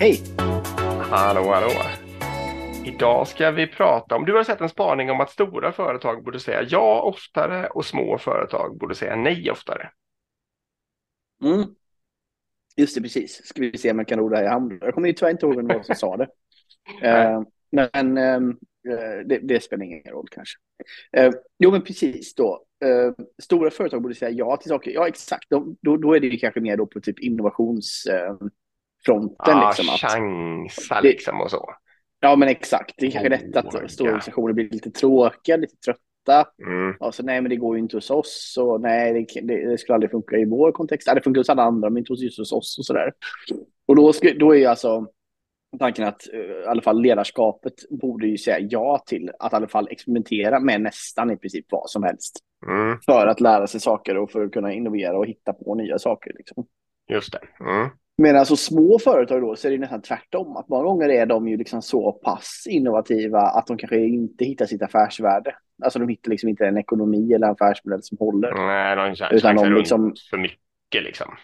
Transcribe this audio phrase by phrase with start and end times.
[0.00, 0.20] Hej!
[1.00, 1.70] Hallå, hallå.
[2.84, 6.40] Idag ska vi prata om, du har sett en spaning om att stora företag borde
[6.40, 9.90] säga ja oftare och små företag borde säga nej oftare.
[11.44, 11.64] Mm.
[12.76, 13.46] Just det, precis.
[13.46, 14.78] Ska vi se om jag kan ro det här i hamn.
[14.80, 16.28] Jag kommer ju tyvärr inte ihåg vem det var som sa det.
[17.04, 18.54] Uh, men uh,
[19.26, 20.58] det, det, spelar ingen roll kanske.
[21.18, 22.64] Uh, jo, men precis då.
[23.42, 24.90] stora företag borde säga ja till saker.
[24.90, 25.50] Ja, exakt.
[25.50, 27.20] Då, då, då är det ju kanske mer då på typ
[29.08, 29.58] innovationsfronten.
[29.58, 31.74] Ja, liksom, att chansa liksom och så.
[32.20, 32.94] Ja, men exakt.
[32.98, 36.50] Det är kanske oh, lätt att stora organisationer blir lite tråkiga, lite trötta.
[36.66, 36.94] Mm.
[37.00, 38.56] Alltså, nej, men det går ju inte hos oss.
[38.60, 41.08] Och, nej, det, det, det skulle aldrig funka i vår kontext.
[41.14, 43.12] det funkar hos alla andra, men inte hos, just hos oss och sådär.
[43.86, 45.06] Och då, då är ju alltså
[45.78, 49.68] tanken att uh, i alla fall ledarskapet borde ju säga ja till att i alla
[49.68, 52.38] fall experimentera med nästan i princip vad som helst.
[52.66, 52.98] Mm.
[53.06, 56.32] För att lära sig saker och för att kunna innovera och hitta på nya saker.
[56.38, 56.66] Liksom.
[57.10, 57.40] Just det.
[57.64, 57.88] Mm.
[58.20, 60.56] Medan så små företag då så är det nästan tvärtom.
[60.56, 64.66] Att många gånger är de ju liksom så pass innovativa att de kanske inte hittar
[64.66, 65.54] sitt affärsvärde.
[65.82, 68.66] Alltså de hittar liksom inte en ekonomi eller en affärsmodell som håller.
[68.66, 71.34] Nej, de känns Utan de liksom, för mycket liksom.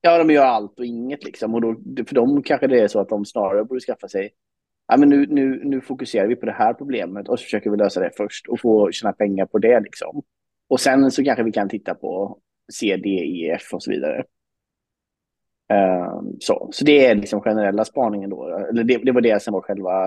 [0.00, 1.54] Ja, de gör allt och inget liksom.
[1.54, 1.76] Och då,
[2.06, 4.30] för dem kanske det är så att de snarare borde skaffa sig
[4.88, 7.76] ja, men nu, nu, nu fokuserar vi på det här problemet och så försöker vi
[7.76, 10.22] lösa det först och få tjäna pengar på det liksom.
[10.68, 12.38] Och sen så kanske vi kan titta på
[12.72, 14.24] C, D, E, F och så vidare.
[15.72, 16.68] Uh, så.
[16.72, 18.66] så det är liksom generella spaningen då.
[18.70, 20.06] Eller det, det var det som var själva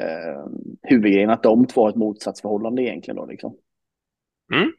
[0.00, 0.46] uh,
[0.82, 3.56] huvudgrejen, att de två har ett motsatsförhållande egentligen då liksom.
[4.54, 4.72] Mm.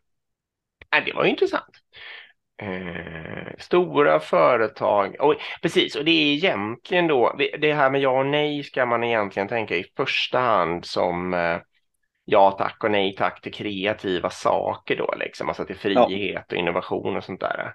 [0.90, 1.82] Ja, det var ju intressant.
[2.62, 8.26] Eh, stora företag, och, precis, och det är egentligen då, det här med ja och
[8.26, 11.58] nej ska man egentligen tänka i första hand som eh,
[12.26, 16.44] ja tack och nej tack till kreativa saker då, liksom, alltså till frihet ja.
[16.50, 17.74] och innovation och sånt där.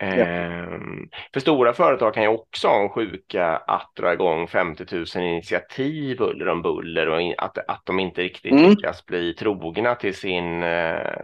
[0.00, 0.06] Ja.
[0.06, 5.06] Ehm, för stora företag kan ju också ha en sjuka att dra igång 50 000
[5.16, 8.70] initiativ buller om buller och att, att de inte riktigt mm.
[8.70, 11.16] lyckas bli trogna till sin, eh,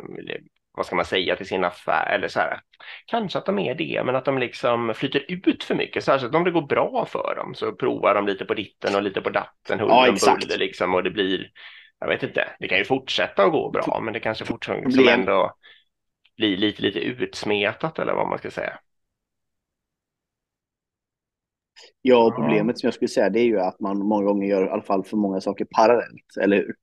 [0.77, 2.61] vad ska man säga, till sin affär eller så här.
[3.07, 6.45] Kanske att de är det, men att de liksom flyter ut för mycket, särskilt om
[6.45, 9.81] det går bra för dem så provar de lite på ditten och lite på datten,
[9.81, 11.51] huller ja, om buller liksom och det blir,
[12.01, 15.57] jag vet inte, det kan ju fortsätta att gå bra, men det kanske fortfarande ändå
[16.37, 18.79] blir lite, lite utsmetat eller vad man ska säga.
[22.03, 24.69] Ja, problemet som jag skulle säga det är ju att man många gånger gör i
[24.69, 26.75] alla fall för många saker parallellt, eller hur?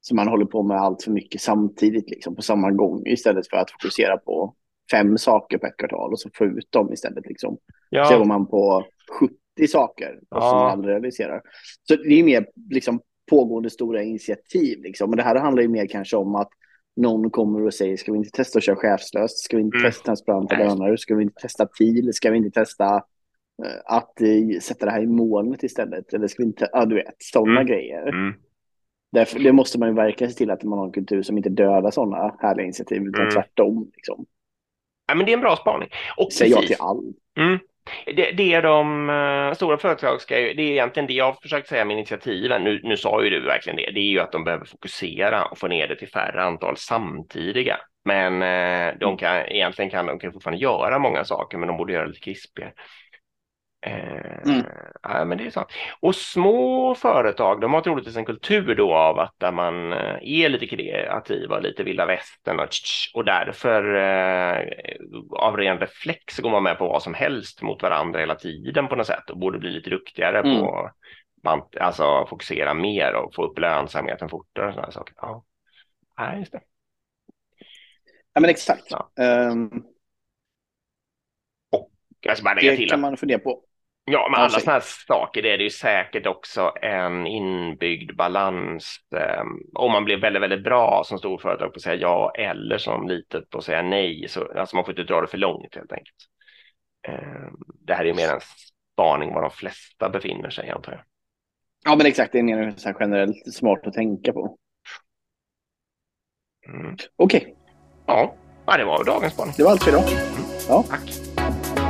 [0.00, 3.56] Så man håller på med allt för mycket samtidigt liksom på samma gång istället för
[3.56, 4.54] att fokusera på
[4.90, 7.58] fem saker på ett kvartal och så få ut dem istället liksom.
[7.90, 8.04] Ja.
[8.04, 8.84] Så går man på
[9.20, 10.50] 70 saker och ja.
[10.50, 11.42] som man aldrig realiserar.
[11.88, 15.10] Så det är mer liksom pågående stora initiativ liksom.
[15.10, 16.48] Men det här handlar ju mer kanske om att
[16.96, 19.38] någon kommer och säger ska vi inte testa att köra chefslöst?
[19.38, 19.90] Ska vi inte mm.
[19.90, 20.96] testa transparenta löner?
[20.96, 22.12] Ska vi inte testa TIL?
[22.12, 26.14] Ska vi inte testa uh, att uh, sätta det här i molnet istället?
[26.14, 27.66] Eller ska vi inte, ja du vet, sådana mm.
[27.66, 28.08] grejer.
[28.08, 28.34] Mm.
[29.12, 31.48] Därför, det måste man ju verkligen se till att man har en kultur som inte
[31.48, 33.34] dödar sådana härliga initiativ, utan mm.
[33.34, 33.90] tvärtom.
[33.94, 34.26] Liksom.
[35.08, 35.88] Ja, men det är en bra spaning.
[36.16, 37.16] Och Säg ja till allt.
[37.38, 37.58] Mm.
[38.14, 41.68] Det, det de uh, stora företag ska ju, det är egentligen det jag har försökt
[41.68, 44.44] säga med initiativen, nu, nu sa ju du verkligen det, det är ju att de
[44.44, 47.76] behöver fokusera och få ner det till färre antal samtidiga.
[48.04, 49.16] Men uh, de mm.
[49.16, 52.20] kan, egentligen kan de kan fortfarande göra många saker, men de borde göra det lite
[52.20, 52.72] krispigare.
[53.86, 54.66] Eh, mm.
[55.02, 55.68] Ja, men det är sant.
[56.00, 60.48] Och små företag, de har troligtvis en kultur då av att där man eh, är
[60.48, 62.68] lite kreativa, lite vilda västern och,
[63.14, 64.66] och därför eh,
[65.30, 68.96] av ren reflex går man med på vad som helst mot varandra hela tiden på
[68.96, 70.60] något sätt och borde bli lite duktigare mm.
[70.60, 70.90] på
[71.44, 75.14] man, alltså fokusera mer och få upp lönsamheten fortare och sådana saker.
[75.16, 75.44] Ja,
[76.16, 76.60] ja just det.
[78.32, 78.90] Ja, men exakt.
[78.90, 79.10] Ja.
[79.50, 79.84] Um...
[81.70, 81.90] Och
[82.20, 83.62] ska bara lägga till det kan man fundera på.
[84.10, 88.96] Ja, med alla sådana här saker det är det ju säkert också en inbyggd balans.
[89.16, 89.42] Eh,
[89.74, 93.50] om man blir väldigt, väldigt bra som storföretag på att säga ja eller som litet
[93.50, 94.28] på att säga nej.
[94.28, 96.16] Så, alltså man får inte dra det för långt helt enkelt.
[97.08, 97.48] Eh,
[97.86, 98.40] det här är ju mer en
[98.92, 101.02] spaning var de flesta befinner sig antar jag.
[101.84, 102.32] Ja, men exakt.
[102.32, 104.58] Det är mer så generellt smart att tänka på.
[106.68, 106.96] Mm.
[107.16, 107.40] Okej.
[107.40, 107.54] Okay.
[108.06, 108.34] Ja.
[108.66, 109.54] ja, det var dagens spaning.
[109.56, 110.02] Det var allt för idag.
[110.02, 110.44] Mm.
[110.68, 110.84] Ja.
[110.88, 111.10] Tack.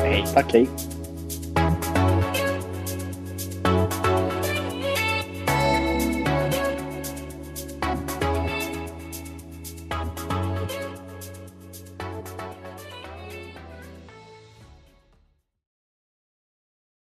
[0.02, 0.24] Hej.
[0.34, 0.66] Tack, hej.